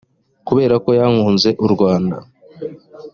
[0.47, 2.17] kubera ko yankunze u rwanda